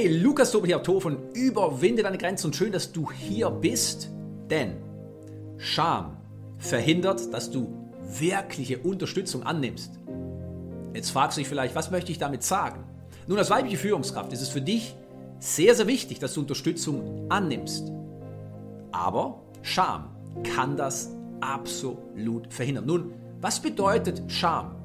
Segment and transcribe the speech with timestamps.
[0.00, 4.08] Hey, Lukas Tobel hier von Überwinde deine Grenzen und schön, dass du hier bist,
[4.48, 4.76] denn
[5.56, 6.18] Scham
[6.56, 9.98] verhindert, dass du wirkliche Unterstützung annimmst.
[10.94, 12.84] Jetzt fragst du dich vielleicht, was möchte ich damit sagen?
[13.26, 14.94] Nun, als weibliche Führungskraft ist es für dich
[15.40, 17.90] sehr, sehr wichtig, dass du Unterstützung annimmst.
[18.92, 22.86] Aber Scham kann das absolut verhindern.
[22.86, 24.76] Nun, was bedeutet Scham?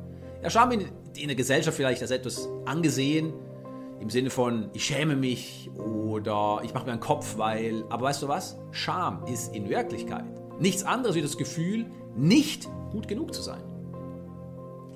[0.42, 0.86] Ja, Scham in,
[1.16, 3.32] in der Gesellschaft vielleicht als etwas angesehen,
[4.04, 7.86] im Sinne von, ich schäme mich oder ich mache mir einen Kopf, weil.
[7.90, 8.60] Aber weißt du was?
[8.72, 10.26] Scham ist in Wirklichkeit
[10.60, 11.86] nichts anderes wie das Gefühl,
[12.16, 13.64] nicht gut genug zu sein.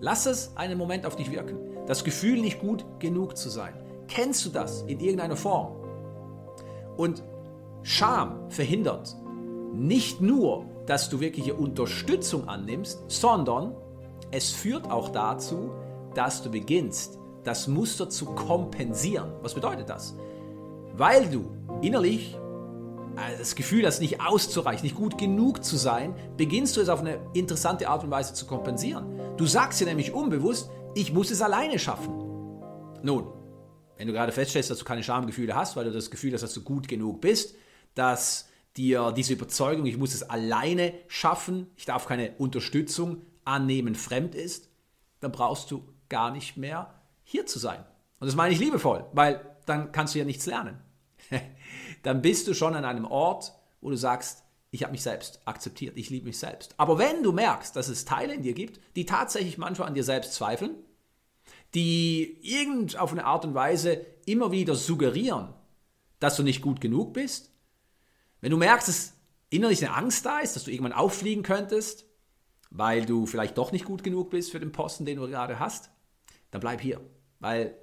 [0.02, 1.58] Lass es einen Moment auf dich wirken.
[1.88, 3.74] Das Gefühl, nicht gut genug zu sein.
[4.10, 5.78] Kennst du das in irgendeiner Form?
[6.98, 7.24] Und
[7.82, 9.16] Scham verhindert
[9.74, 13.74] nicht nur, dass du wirkliche Unterstützung annimmst, sondern
[14.32, 15.72] es führt auch dazu,
[16.14, 19.32] dass du beginnst, das Muster zu kompensieren.
[19.42, 20.16] Was bedeutet das?
[20.94, 21.50] Weil du
[21.82, 22.36] innerlich
[23.16, 27.00] äh, das Gefühl hast, nicht auszureichen, nicht gut genug zu sein, beginnst du es auf
[27.00, 29.38] eine interessante Art und Weise zu kompensieren.
[29.38, 32.14] Du sagst dir nämlich unbewusst, ich muss es alleine schaffen.
[33.02, 33.28] Nun,
[33.96, 36.54] wenn du gerade feststellst, dass du keine Schamgefühle hast, weil du das Gefühl hast, dass
[36.54, 37.56] du gut genug bist,
[37.96, 44.36] dass dir diese Überzeugung, ich muss es alleine schaffen, ich darf keine Unterstützung annehmen, fremd
[44.36, 44.70] ist,
[45.22, 46.97] dann brauchst du gar nicht mehr
[47.28, 47.84] hier zu sein.
[48.20, 50.80] Und das meine ich liebevoll, weil dann kannst du ja nichts lernen.
[52.04, 55.98] dann bist du schon an einem Ort, wo du sagst, ich habe mich selbst akzeptiert,
[55.98, 56.74] ich liebe mich selbst.
[56.78, 60.06] Aber wenn du merkst, dass es Teile in dir gibt, die tatsächlich manchmal an dir
[60.06, 60.76] selbst zweifeln,
[61.74, 65.54] die irgend auf eine Art und Weise immer wieder suggerieren,
[66.20, 67.52] dass du nicht gut genug bist,
[68.40, 69.14] wenn du merkst, dass
[69.50, 72.06] innerlich eine Angst da ist, dass du irgendwann auffliegen könntest,
[72.70, 75.90] weil du vielleicht doch nicht gut genug bist für den Posten, den du gerade hast,
[76.52, 77.02] dann bleib hier.
[77.40, 77.76] Weil,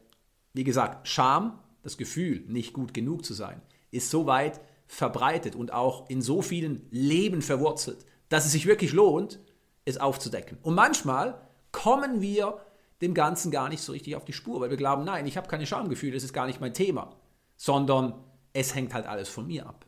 [0.53, 3.61] wie gesagt, Scham, das Gefühl, nicht gut genug zu sein,
[3.91, 8.93] ist so weit verbreitet und auch in so vielen Leben verwurzelt, dass es sich wirklich
[8.93, 9.41] lohnt,
[9.85, 10.59] es aufzudecken.
[10.63, 11.41] Und manchmal
[11.73, 12.61] kommen wir
[13.01, 15.49] dem Ganzen gar nicht so richtig auf die Spur, weil wir glauben, nein, ich habe
[15.49, 17.17] keine Schamgefühle, das ist gar nicht mein Thema,
[17.57, 18.15] sondern
[18.53, 19.85] es hängt halt alles von mir ab.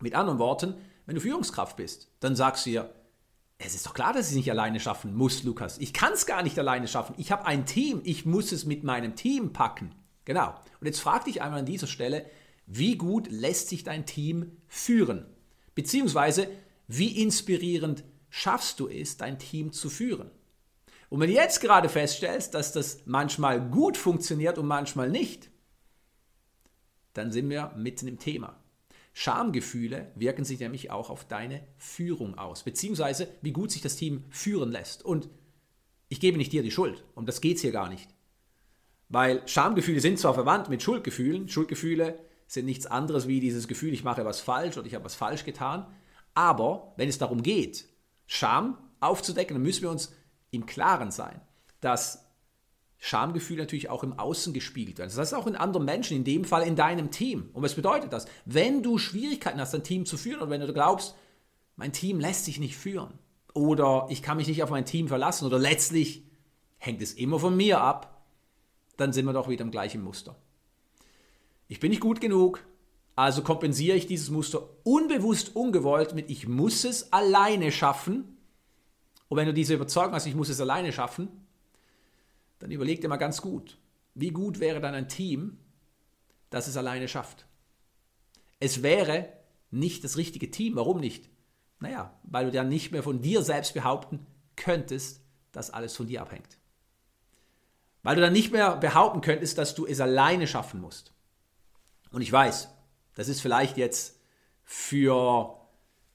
[0.00, 0.74] Mit anderen Worten,
[1.06, 2.94] wenn du Führungskraft bist, dann sagst du dir,
[3.64, 5.78] es ist doch klar, dass ich es nicht alleine schaffen muss, Lukas.
[5.78, 7.14] Ich kann es gar nicht alleine schaffen.
[7.18, 8.00] Ich habe ein Team.
[8.04, 9.94] Ich muss es mit meinem Team packen.
[10.24, 10.54] Genau.
[10.80, 12.26] Und jetzt frag dich einmal an dieser Stelle,
[12.66, 15.26] wie gut lässt sich dein Team führen?
[15.74, 16.48] Beziehungsweise,
[16.86, 20.30] wie inspirierend schaffst du es, dein Team zu führen?
[21.08, 25.50] Und wenn du jetzt gerade feststellst, dass das manchmal gut funktioniert und manchmal nicht,
[27.12, 28.61] dann sind wir mitten im Thema.
[29.12, 34.24] Schamgefühle wirken sich nämlich auch auf deine Führung aus, beziehungsweise wie gut sich das Team
[34.30, 35.04] führen lässt.
[35.04, 35.28] Und
[36.08, 38.08] ich gebe nicht dir die Schuld, um das geht es hier gar nicht.
[39.08, 44.04] Weil Schamgefühle sind zwar verwandt mit Schuldgefühlen, Schuldgefühle sind nichts anderes wie dieses Gefühl, ich
[44.04, 45.86] mache was falsch oder ich habe was falsch getan,
[46.34, 47.88] aber wenn es darum geht,
[48.26, 50.14] Scham aufzudecken, dann müssen wir uns
[50.50, 51.40] im Klaren sein,
[51.80, 52.21] dass
[53.04, 55.08] Schamgefühl natürlich auch im Außen gespiegelt werden.
[55.08, 57.50] Das heißt auch in anderen Menschen, in dem Fall in deinem Team.
[57.52, 58.26] Und was bedeutet das?
[58.44, 61.16] Wenn du Schwierigkeiten hast, dein Team zu führen oder wenn du glaubst,
[61.74, 63.18] mein Team lässt sich nicht führen
[63.54, 66.22] oder ich kann mich nicht auf mein Team verlassen oder letztlich
[66.78, 68.22] hängt es immer von mir ab,
[68.98, 70.36] dann sind wir doch wieder im gleichen Muster.
[71.66, 72.64] Ich bin nicht gut genug,
[73.16, 78.36] also kompensiere ich dieses Muster unbewusst, ungewollt mit ich muss es alleine schaffen.
[79.26, 81.42] Und wenn du diese Überzeugung hast, ich muss es alleine schaffen,
[82.62, 83.78] dann überleg dir mal ganz gut,
[84.14, 85.58] wie gut wäre dann ein Team,
[86.50, 87.46] das es alleine schafft.
[88.60, 89.32] Es wäre
[89.70, 90.76] nicht das richtige Team.
[90.76, 91.28] Warum nicht?
[91.80, 96.22] Naja, weil du dann nicht mehr von dir selbst behaupten könntest, dass alles von dir
[96.22, 96.58] abhängt.
[98.02, 101.12] Weil du dann nicht mehr behaupten könntest, dass du es alleine schaffen musst.
[102.10, 102.68] Und ich weiß,
[103.14, 104.20] das ist vielleicht jetzt
[104.64, 105.58] für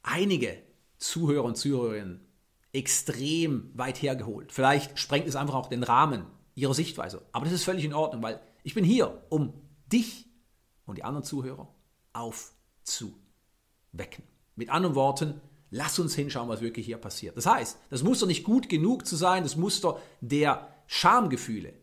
[0.03, 0.61] einige
[0.97, 2.25] Zuhörer und Zuhörerinnen
[2.71, 4.51] extrem weit hergeholt.
[4.51, 6.25] Vielleicht sprengt es einfach auch den Rahmen
[6.57, 7.21] ihrer Sichtweise.
[7.31, 9.53] Aber das ist völlig in Ordnung, weil ich bin hier, um
[9.91, 10.25] dich
[10.85, 11.67] und die anderen Zuhörer
[12.13, 13.21] aufzuwecken.
[14.55, 15.39] Mit anderen Worten,
[15.69, 17.37] lass uns hinschauen, was wirklich hier passiert.
[17.37, 21.73] Das heißt, das Muster nicht gut genug zu sein, das Muster der Schamgefühle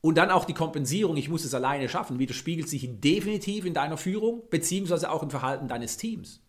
[0.00, 3.96] und dann auch die Kompensierung, ich muss es alleine schaffen, widerspiegelt sich definitiv in deiner
[3.96, 6.40] Führung, beziehungsweise auch im Verhalten deines Teams.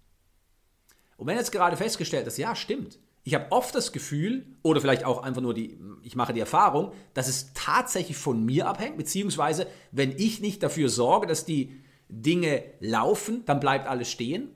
[1.18, 3.00] Und wenn jetzt gerade festgestellt ist, ja, stimmt,
[3.30, 6.94] ich habe oft das Gefühl, oder vielleicht auch einfach nur die, ich mache die Erfahrung,
[7.14, 12.64] dass es tatsächlich von mir abhängt, beziehungsweise wenn ich nicht dafür sorge, dass die Dinge
[12.80, 14.50] laufen, dann bleibt alles stehen,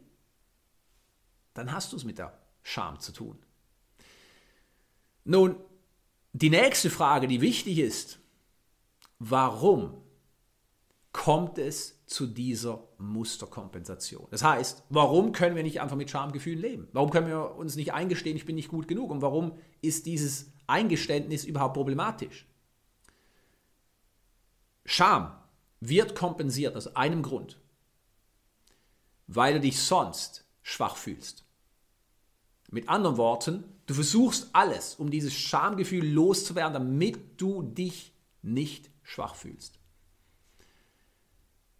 [1.54, 3.38] dann hast du es mit der Scham zu tun.
[5.24, 5.56] Nun,
[6.31, 8.18] die nächste Frage, die wichtig ist,
[9.20, 10.02] warum
[11.12, 14.27] kommt es zu dieser Musterkompensation.
[14.29, 16.88] Das heißt, warum können wir nicht einfach mit Schamgefühlen leben?
[16.91, 19.09] Warum können wir uns nicht eingestehen, ich bin nicht gut genug?
[19.09, 22.45] Und warum ist dieses Eingeständnis überhaupt problematisch?
[24.85, 25.31] Scham
[25.79, 27.59] wird kompensiert aus einem Grund,
[29.27, 31.45] weil du dich sonst schwach fühlst.
[32.69, 39.35] Mit anderen Worten, du versuchst alles, um dieses Schamgefühl loszuwerden, damit du dich nicht schwach
[39.35, 39.79] fühlst.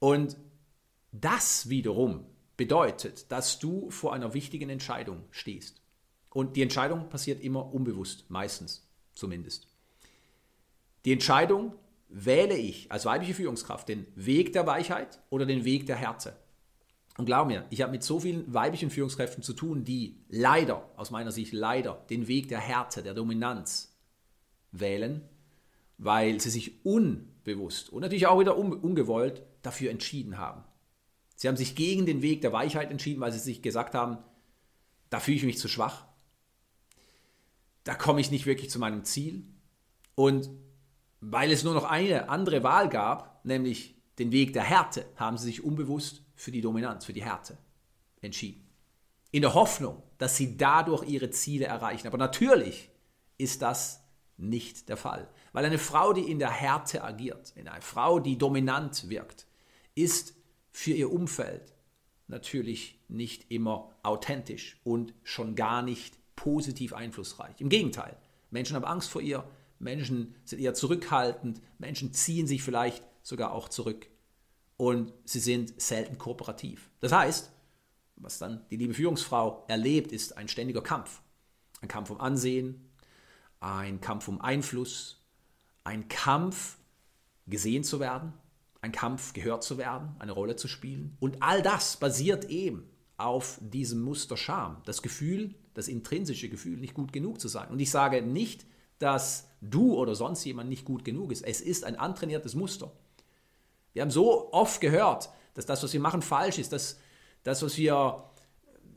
[0.03, 0.35] Und
[1.13, 2.25] das wiederum
[2.57, 5.81] bedeutet, dass du vor einer wichtigen Entscheidung stehst.
[6.29, 9.69] Und die Entscheidung passiert immer unbewusst, meistens zumindest.
[11.05, 11.73] Die Entscheidung,
[12.09, 16.35] wähle ich als weibliche Führungskraft den Weg der Weichheit oder den Weg der Härte?
[17.17, 21.11] Und glaub mir, ich habe mit so vielen weiblichen Führungskräften zu tun, die leider, aus
[21.11, 23.95] meiner Sicht leider, den Weg der Härte, der Dominanz
[24.73, 25.21] wählen,
[25.97, 26.85] weil sie sich
[27.45, 30.63] unbewusst und natürlich auch wieder ungewollt dafür entschieden haben.
[31.36, 34.18] Sie haben sich gegen den Weg der Weichheit entschieden, weil sie sich gesagt haben,
[35.10, 36.06] da fühle ich mich zu schwach.
[37.84, 39.44] Da komme ich nicht wirklich zu meinem Ziel.
[40.16, 40.50] Und
[41.19, 45.45] weil es nur noch eine andere Wahl gab, nämlich den Weg der Härte, haben sie
[45.45, 47.57] sich unbewusst für die Dominanz, für die Härte
[48.22, 48.69] entschieden.
[49.31, 52.07] In der Hoffnung, dass sie dadurch ihre Ziele erreichen.
[52.07, 52.90] Aber natürlich
[53.38, 54.04] ist das
[54.38, 55.28] nicht der Fall.
[55.53, 59.47] Weil eine Frau, die in der Härte agiert, eine Frau, die dominant wirkt,
[59.95, 60.35] ist
[60.71, 61.73] für ihr Umfeld
[62.27, 67.61] natürlich nicht immer authentisch und schon gar nicht positiv einflussreich.
[67.61, 68.17] Im Gegenteil,
[68.50, 69.44] Menschen haben Angst vor ihr,
[69.79, 74.07] Menschen sind eher zurückhaltend, Menschen ziehen sich vielleicht sogar auch zurück
[74.77, 76.89] und sie sind selten kooperativ.
[76.99, 77.51] Das heißt,
[78.15, 81.21] was dann die liebe Führungsfrau erlebt, ist ein ständiger Kampf.
[81.81, 82.89] Ein Kampf um Ansehen,
[83.59, 85.22] ein Kampf um Einfluss,
[85.83, 86.77] ein Kampf
[87.47, 88.33] gesehen zu werden,
[88.81, 91.18] ein Kampf gehört zu werden, eine Rolle zu spielen.
[91.19, 96.94] Und all das basiert eben auf diesem Muster Scham, das Gefühl, das intrinsische Gefühl, nicht
[96.94, 97.69] gut genug zu sein.
[97.69, 98.65] Und ich sage nicht,
[99.00, 101.44] dass du oder sonst jemand nicht gut genug ist.
[101.44, 102.91] Es ist ein antrainiertes Muster.
[103.94, 107.00] Wir haben so oft gehört, dass das, was wir machen, falsch ist, dass
[107.44, 108.24] das, was wir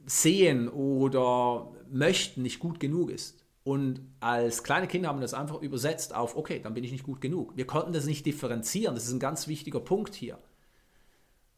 [0.07, 3.46] sehen oder möchten, nicht gut genug ist.
[3.67, 7.03] Und als kleine Kinder haben wir das einfach übersetzt auf, okay, dann bin ich nicht
[7.03, 7.57] gut genug.
[7.57, 8.95] Wir konnten das nicht differenzieren.
[8.95, 10.39] Das ist ein ganz wichtiger Punkt hier.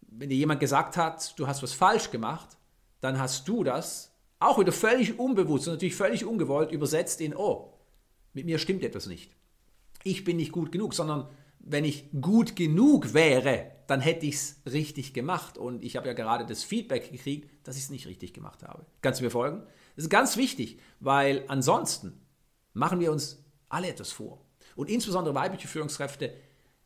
[0.01, 2.57] Wenn dir jemand gesagt hat, du hast was falsch gemacht,
[3.03, 7.75] dann hast du das auch wieder völlig unbewusst und natürlich völlig ungewollt übersetzt in, oh,
[8.33, 9.37] mit mir stimmt etwas nicht.
[10.03, 11.29] Ich bin nicht gut genug, sondern
[11.61, 15.59] wenn ich gut genug wäre, dann hätte ich es richtig gemacht.
[15.59, 18.87] Und ich habe ja gerade das Feedback gekriegt, dass ich es nicht richtig gemacht habe.
[19.03, 19.63] Kannst du mir folgen?
[19.99, 22.21] Das ist ganz wichtig, weil ansonsten
[22.73, 24.47] machen wir uns alle etwas vor.
[24.77, 26.33] Und insbesondere weibliche Führungskräfte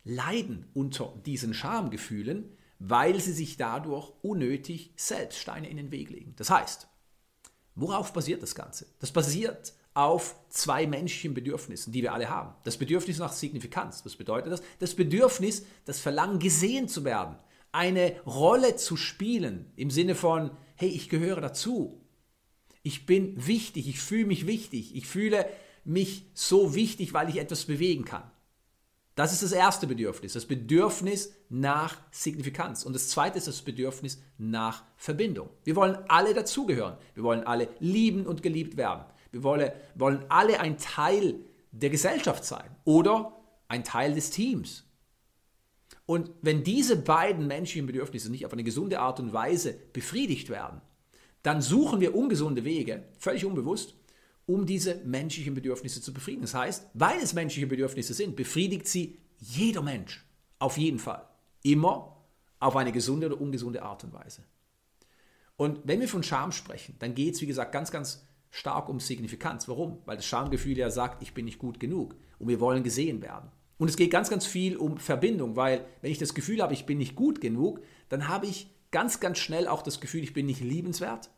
[0.02, 6.32] leiden unter diesen Schamgefühlen, weil sie sich dadurch unnötig selbst Steine in den Weg legen.
[6.38, 6.88] Das heißt,
[7.74, 8.86] worauf basiert das Ganze?
[8.98, 12.54] Das basiert auf zwei menschlichen Bedürfnissen, die wir alle haben.
[12.64, 14.06] Das Bedürfnis nach Signifikanz.
[14.06, 14.62] Was bedeutet das?
[14.78, 17.36] Das Bedürfnis, das Verlangen, gesehen zu werden,
[17.72, 22.01] eine Rolle zu spielen im Sinne von, hey, ich gehöre dazu,
[22.82, 25.46] ich bin wichtig, ich fühle mich wichtig, ich fühle
[25.84, 28.30] mich so wichtig, weil ich etwas bewegen kann.
[29.14, 32.84] Das ist das erste Bedürfnis, das Bedürfnis nach Signifikanz.
[32.84, 35.50] Und das zweite ist das Bedürfnis nach Verbindung.
[35.64, 36.96] Wir wollen alle dazugehören.
[37.14, 39.04] Wir wollen alle lieben und geliebt werden.
[39.30, 41.34] Wir wollen, wollen alle ein Teil
[41.72, 44.84] der Gesellschaft sein oder ein Teil des Teams.
[46.06, 50.80] Und wenn diese beiden menschlichen Bedürfnisse nicht auf eine gesunde Art und Weise befriedigt werden,
[51.42, 53.94] dann suchen wir ungesunde Wege, völlig unbewusst,
[54.46, 56.42] um diese menschlichen Bedürfnisse zu befriedigen.
[56.42, 60.24] Das heißt, weil es menschliche Bedürfnisse sind, befriedigt sie jeder Mensch.
[60.58, 61.28] Auf jeden Fall.
[61.62, 62.16] Immer
[62.58, 64.44] auf eine gesunde oder ungesunde Art und Weise.
[65.56, 69.00] Und wenn wir von Scham sprechen, dann geht es, wie gesagt, ganz, ganz stark um
[69.00, 69.68] Signifikanz.
[69.68, 69.98] Warum?
[70.06, 73.50] Weil das Schamgefühl ja sagt, ich bin nicht gut genug und wir wollen gesehen werden.
[73.78, 76.86] Und es geht ganz, ganz viel um Verbindung, weil wenn ich das Gefühl habe, ich
[76.86, 80.46] bin nicht gut genug, dann habe ich ganz, ganz schnell auch das Gefühl, ich bin
[80.46, 81.30] nicht liebenswert.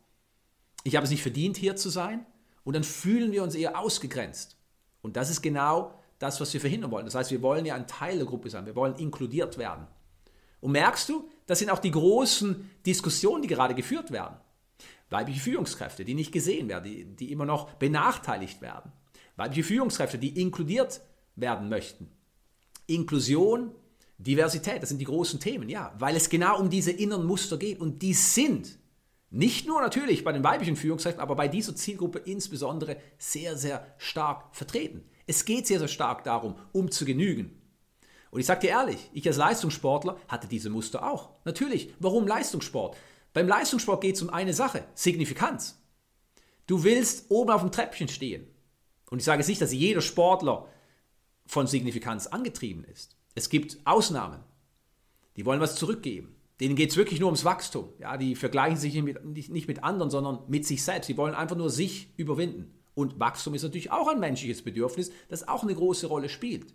[0.83, 2.25] Ich habe es nicht verdient, hier zu sein.
[2.63, 4.57] Und dann fühlen wir uns eher ausgegrenzt.
[5.01, 7.05] Und das ist genau das, was wir verhindern wollen.
[7.05, 8.65] Das heißt, wir wollen ja ein Teil der Gruppe sein.
[8.65, 9.87] Wir wollen inkludiert werden.
[10.61, 14.37] Und merkst du, das sind auch die großen Diskussionen, die gerade geführt werden.
[15.09, 18.91] Weibliche Führungskräfte, die nicht gesehen werden, die, die immer noch benachteiligt werden.
[19.35, 21.01] Weibliche Führungskräfte, die inkludiert
[21.35, 22.09] werden möchten.
[22.87, 23.71] Inklusion
[24.17, 27.79] Diversität, das sind die großen Themen, ja, weil es genau um diese inneren Muster geht
[27.79, 28.79] und die sind
[29.29, 34.55] nicht nur natürlich bei den weiblichen Führungskräften, aber bei dieser Zielgruppe insbesondere sehr, sehr stark
[34.55, 35.03] vertreten.
[35.27, 37.61] Es geht sehr, sehr stark darum, um zu genügen.
[38.31, 41.31] Und ich sage dir ehrlich, ich als Leistungssportler hatte diese Muster auch.
[41.43, 42.95] Natürlich, warum Leistungssport?
[43.33, 45.81] Beim Leistungssport geht es um eine Sache, Signifikanz.
[46.67, 48.47] Du willst oben auf dem Treppchen stehen.
[49.09, 50.69] Und ich sage jetzt nicht, dass jeder Sportler
[51.45, 53.17] von Signifikanz angetrieben ist.
[53.35, 54.39] Es gibt Ausnahmen.
[55.35, 56.35] Die wollen was zurückgeben.
[56.61, 57.89] Denen geht es wirklich nur ums Wachstum.
[57.99, 61.09] Ja, die vergleichen sich nicht, nicht mit anderen, sondern mit sich selbst.
[61.09, 62.73] Die wollen einfach nur sich überwinden.
[62.93, 66.73] Und Wachstum ist natürlich auch ein menschliches Bedürfnis, das auch eine große Rolle spielt.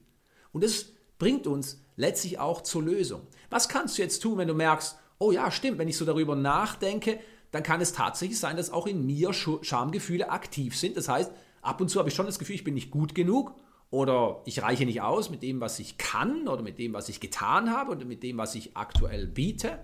[0.53, 3.23] Und das bringt uns letztlich auch zur Lösung.
[3.49, 6.37] Was kannst du jetzt tun, wenn du merkst, oh ja, stimmt, wenn ich so darüber
[6.37, 7.19] nachdenke,
[7.53, 10.99] dann kann es tatsächlich sein, dass auch in mir Schamgefühle aktiv sind.
[10.99, 13.55] Das heißt, ab und zu habe ich schon das Gefühl, ich bin nicht gut genug
[13.91, 17.21] oder ich reiche nicht aus mit dem, was ich kann oder mit dem, was ich
[17.21, 19.81] getan habe oder mit dem, was ich aktuell biete.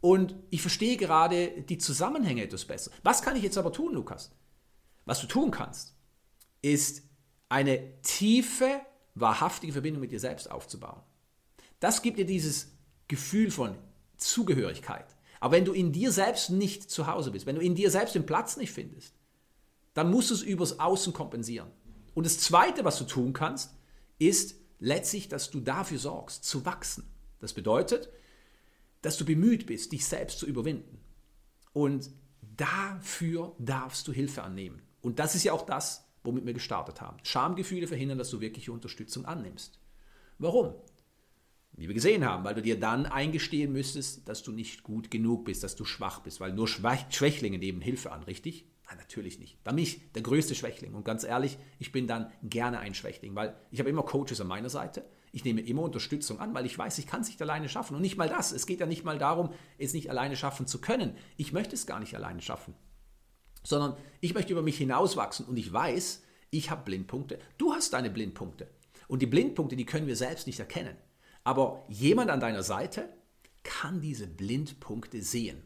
[0.00, 2.92] Und ich verstehe gerade die Zusammenhänge etwas besser.
[3.02, 4.30] Was kann ich jetzt aber tun, Lukas?
[5.04, 5.96] Was du tun kannst,
[6.62, 7.02] ist
[7.48, 8.80] eine tiefe,
[9.14, 11.00] wahrhaftige Verbindung mit dir selbst aufzubauen.
[11.80, 12.76] Das gibt dir dieses
[13.08, 13.76] Gefühl von
[14.16, 15.16] Zugehörigkeit.
[15.40, 18.14] Aber wenn du in dir selbst nicht zu Hause bist, wenn du in dir selbst
[18.14, 19.14] den Platz nicht findest,
[19.94, 21.70] dann musst du es übers Außen kompensieren.
[22.18, 23.76] Und das Zweite, was du tun kannst,
[24.18, 27.08] ist letztlich, dass du dafür sorgst, zu wachsen.
[27.38, 28.08] Das bedeutet,
[29.02, 30.98] dass du bemüht bist, dich selbst zu überwinden.
[31.72, 32.10] Und
[32.56, 34.82] dafür darfst du Hilfe annehmen.
[35.00, 37.18] Und das ist ja auch das, womit wir gestartet haben.
[37.22, 39.78] Schamgefühle verhindern, dass du wirkliche Unterstützung annimmst.
[40.40, 40.74] Warum?
[41.74, 45.44] Wie wir gesehen haben, weil du dir dann eingestehen müsstest, dass du nicht gut genug
[45.44, 48.66] bist, dass du schwach bist, weil nur Schwächlinge nehmen Hilfe an, richtig?
[48.88, 49.58] Nein, natürlich nicht.
[49.64, 50.94] Dann bin ich der größte Schwächling.
[50.94, 54.46] Und ganz ehrlich, ich bin dann gerne ein Schwächling, weil ich habe immer Coaches an
[54.46, 55.04] meiner Seite.
[55.30, 57.96] Ich nehme immer Unterstützung an, weil ich weiß, ich kann es nicht alleine schaffen.
[57.96, 58.50] Und nicht mal das.
[58.50, 61.14] Es geht ja nicht mal darum, es nicht alleine schaffen zu können.
[61.36, 62.74] Ich möchte es gar nicht alleine schaffen.
[63.62, 67.38] Sondern ich möchte über mich hinauswachsen und ich weiß, ich habe Blindpunkte.
[67.58, 68.70] Du hast deine Blindpunkte.
[69.06, 70.96] Und die Blindpunkte, die können wir selbst nicht erkennen.
[71.44, 73.10] Aber jemand an deiner Seite
[73.64, 75.62] kann diese Blindpunkte sehen.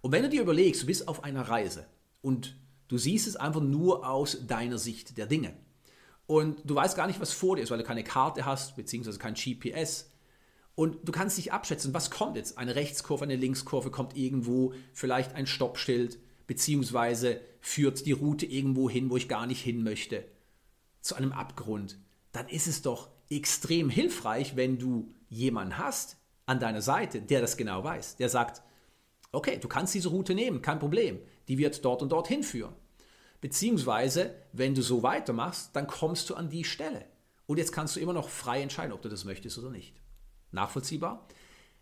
[0.00, 1.86] Und wenn du dir überlegst, du bist auf einer Reise
[2.26, 2.56] und
[2.88, 5.54] du siehst es einfach nur aus deiner Sicht der Dinge.
[6.26, 9.20] Und du weißt gar nicht, was vor dir ist, weil du keine Karte hast, beziehungsweise
[9.20, 10.10] kein GPS.
[10.74, 12.58] Und du kannst nicht abschätzen, was kommt jetzt.
[12.58, 16.18] Eine Rechtskurve, eine Linkskurve, kommt irgendwo vielleicht ein Stoppschild,
[16.48, 20.24] beziehungsweise führt die Route irgendwo hin, wo ich gar nicht hin möchte,
[21.02, 21.96] zu einem Abgrund.
[22.32, 27.56] Dann ist es doch extrem hilfreich, wenn du jemanden hast an deiner Seite, der das
[27.56, 28.62] genau weiß, der sagt,
[29.30, 32.74] okay, du kannst diese Route nehmen, kein Problem, die wird dort und dort hinführen.
[33.40, 37.04] Beziehungsweise, wenn du so weitermachst, dann kommst du an die Stelle.
[37.46, 39.94] Und jetzt kannst du immer noch frei entscheiden, ob du das möchtest oder nicht.
[40.50, 41.28] Nachvollziehbar?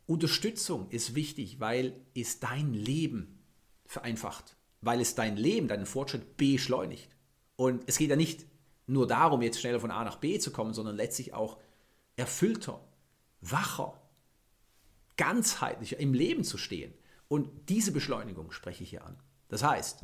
[0.06, 3.42] Unterstützung ist wichtig, weil es dein Leben
[3.86, 7.08] vereinfacht, weil es dein Leben, deinen Fortschritt beschleunigt.
[7.56, 8.44] Und es geht ja nicht
[8.86, 11.58] nur darum, jetzt schneller von A nach B zu kommen, sondern letztlich auch
[12.16, 12.84] erfüllter,
[13.40, 14.00] wacher,
[15.16, 16.92] ganzheitlicher im Leben zu stehen.
[17.28, 19.16] Und diese Beschleunigung spreche ich hier an.
[19.48, 20.00] Das heißt,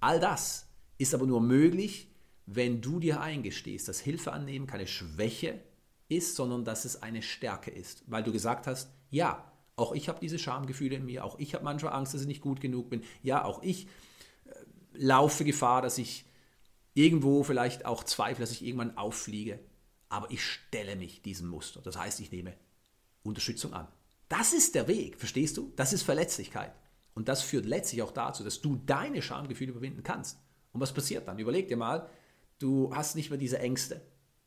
[0.00, 0.66] all das
[0.98, 2.08] ist aber nur möglich,
[2.46, 5.60] wenn du dir eingestehst, dass Hilfe annehmen keine Schwäche
[6.08, 8.04] ist, sondern dass es eine Stärke ist.
[8.06, 11.64] Weil du gesagt hast, ja, auch ich habe diese Schamgefühle in mir, auch ich habe
[11.64, 13.02] manchmal Angst, dass ich nicht gut genug bin.
[13.22, 13.86] Ja, auch ich
[14.44, 14.50] äh,
[14.92, 16.24] laufe Gefahr, dass ich
[16.92, 19.58] irgendwo vielleicht auch zweifle, dass ich irgendwann auffliege.
[20.08, 21.80] Aber ich stelle mich diesem Muster.
[21.80, 22.54] Das heißt, ich nehme
[23.24, 23.88] Unterstützung an.
[24.28, 25.72] Das ist der Weg, verstehst du?
[25.76, 26.72] Das ist Verletzlichkeit.
[27.14, 30.38] Und das führt letztlich auch dazu, dass du deine Schamgefühle überwinden kannst.
[30.72, 31.38] Und was passiert dann?
[31.38, 32.08] Überleg dir mal,
[32.58, 34.02] du hast nicht mehr diese Ängste.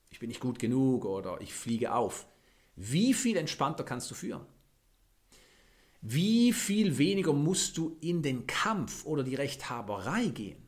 [0.10, 2.28] Ich bin nicht gut genug oder ich fliege auf.
[2.76, 4.46] Wie viel entspannter kannst du führen?
[6.02, 10.62] Wie viel weniger musst du in den Kampf oder die Rechthaberei gehen,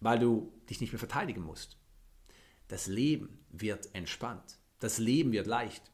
[0.00, 1.78] weil du dich nicht mehr verteidigen musst?
[2.68, 4.58] Das Leben wird entspannt.
[4.78, 5.90] Das Leben wird leicht.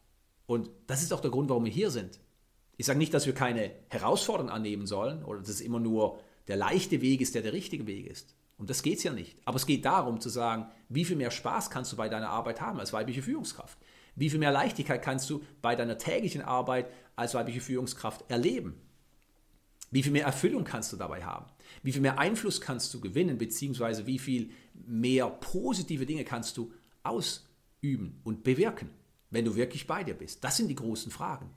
[0.47, 2.21] Und das ist auch der Grund, warum wir hier sind.
[2.81, 6.19] Ich sage nicht, dass wir keine Herausforderungen annehmen sollen oder dass es immer nur
[6.49, 8.35] der leichte Weg ist, der der richtige Weg ist.
[8.57, 9.37] Um das geht es ja nicht.
[9.45, 12.63] Aber es geht darum zu sagen, wie viel mehr Spaß kannst du bei deiner Arbeit
[12.63, 13.77] haben als weibliche Führungskraft?
[14.17, 18.81] Wie viel mehr Leichtigkeit kannst du bei deiner täglichen Arbeit als weibliche Führungskraft erleben?
[19.91, 21.53] Wie viel mehr Erfüllung kannst du dabei haben?
[21.83, 26.73] Wie viel mehr Einfluss kannst du gewinnen, beziehungsweise wie viel mehr positive Dinge kannst du
[27.03, 28.89] ausüben und bewirken,
[29.29, 30.43] wenn du wirklich bei dir bist?
[30.43, 31.51] Das sind die großen Fragen.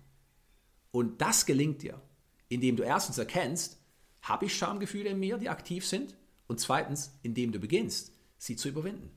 [0.94, 2.00] Und das gelingt dir,
[2.50, 3.80] indem du erstens erkennst,
[4.22, 6.16] habe ich Schamgefühle in mir, die aktiv sind?
[6.48, 9.10] Und zweitens, indem du beginnst, sie zu überwinden.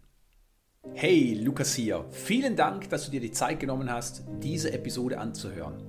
[0.94, 2.06] Hey, Lukas hier.
[2.10, 5.82] Vielen Dank, dass du dir die Zeit genommen hast, diese Episode anzuhören.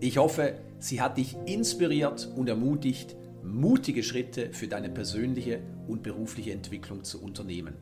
[0.00, 6.52] Ich hoffe, sie hat dich inspiriert und ermutigt, mutige Schritte für deine persönliche und berufliche
[6.52, 7.76] Entwicklung zu unternehmen.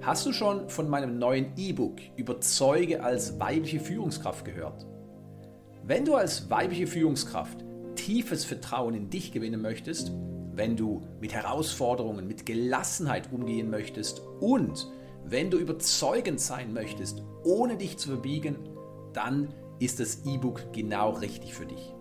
[0.00, 4.86] Hast du schon von meinem neuen E-Book Überzeuge als weibliche Führungskraft gehört?
[5.90, 7.64] Wenn du als weibliche Führungskraft
[7.96, 10.12] tiefes Vertrauen in dich gewinnen möchtest,
[10.52, 14.88] wenn du mit Herausforderungen mit Gelassenheit umgehen möchtest und
[15.24, 18.68] wenn du überzeugend sein möchtest, ohne dich zu verbiegen,
[19.14, 21.92] dann ist das E-Book genau richtig für dich.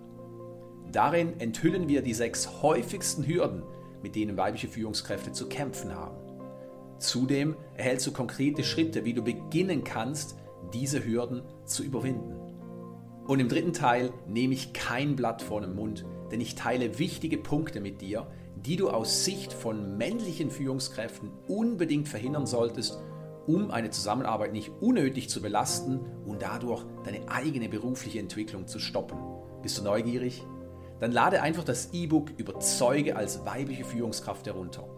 [0.91, 3.63] Darin enthüllen wir die sechs häufigsten Hürden,
[4.03, 6.15] mit denen weibliche Führungskräfte zu kämpfen haben.
[6.99, 10.35] Zudem erhältst du konkrete Schritte, wie du beginnen kannst,
[10.75, 12.48] diese Hürden zu überwinden.
[13.29, 17.37] Und im dritten Teil nehme ich kein Blatt vor den Mund, denn ich teile wichtige
[17.37, 22.97] Punkte mit dir, die du aus Sicht von männlichen Führungskräften unbedingt verhindern solltest,
[23.45, 29.19] um eine Zusammenarbeit nicht unnötig zu belasten und dadurch deine eigene berufliche Entwicklung zu stoppen.
[29.61, 30.43] Bist du neugierig?
[30.99, 34.89] Dann lade einfach das E-Book Überzeuge als weibliche Führungskraft herunter.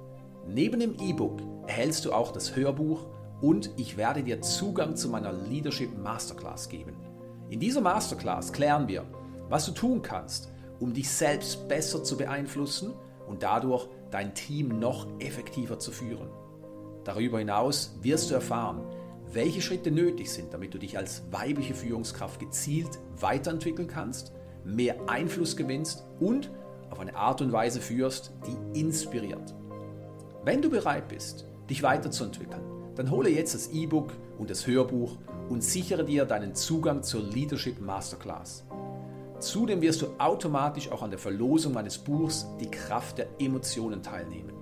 [0.47, 3.07] Neben dem E-Book erhältst du auch das Hörbuch
[3.41, 7.10] und ich werde dir Zugang zu meiner Leadership Masterclass geben.
[7.51, 9.03] In dieser Masterclass klären wir,
[9.49, 12.93] was du tun kannst, um dich selbst besser zu beeinflussen
[13.27, 16.29] und dadurch dein Team noch effektiver zu führen.
[17.03, 18.85] Darüber hinaus wirst du erfahren,
[19.33, 24.31] welche Schritte nötig sind, damit du dich als weibliche Führungskraft gezielt weiterentwickeln kannst,
[24.63, 26.51] mehr Einfluss gewinnst und
[26.89, 29.53] auf eine Art und Weise führst, die inspiriert.
[30.45, 32.63] Wenn du bereit bist, dich weiterzuentwickeln,
[32.95, 35.17] dann hole jetzt das E-Book und das Hörbuch
[35.51, 38.63] und sichere dir deinen Zugang zur Leadership Masterclass.
[39.39, 44.53] Zudem wirst du automatisch auch an der Verlosung meines Buchs Die Kraft der Emotionen teilnehmen.